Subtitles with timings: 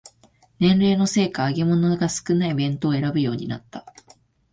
[0.59, 3.85] 年齢のせいか揚げ物が少ない弁当を選ぶようになった